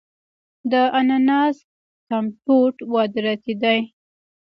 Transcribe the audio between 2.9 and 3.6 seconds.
وارداتی